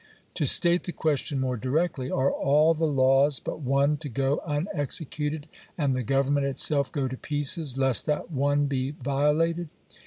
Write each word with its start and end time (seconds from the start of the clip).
To 0.33 0.47
state 0.47 0.85
the 0.85 0.91
question 0.93 1.39
more 1.39 1.57
directly, 1.57 2.09
are 2.09 2.31
all 2.31 2.73
the 2.73 2.85
laws 2.87 3.39
but 3.39 3.59
one 3.61 3.97
to 3.97 4.09
go 4.09 4.41
unexecuted, 4.47 5.47
and 5.77 5.95
the 5.95 6.01
Government 6.01 6.47
itself 6.47 6.91
go 6.91 7.07
to 7.07 7.15
pieces, 7.17 7.77
lest 7.77 8.07
that 8.07 8.31
one 8.31 8.65
be 8.65 8.89
violated? 8.99 9.69